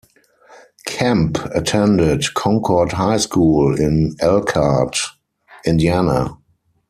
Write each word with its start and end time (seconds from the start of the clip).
Kemp 0.87 1.45
attended 1.53 2.33
Concord 2.33 2.93
High 2.93 3.17
School 3.17 3.79
in 3.79 4.15
Elkhart, 4.19 4.97
Indiana. 5.63 6.39